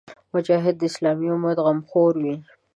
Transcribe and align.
مجاهد 0.33 0.75
د 0.79 0.83
اسلامي 0.89 1.27
امت 1.35 1.57
غمخور 1.65 2.13
وي. 2.23 2.35